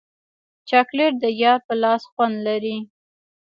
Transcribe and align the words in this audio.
چاکلېټ 0.69 1.13
د 1.23 1.25
یار 1.41 1.59
په 1.67 1.73
لاس 1.83 2.01
خوند 2.11 2.35
لري. 2.47 2.77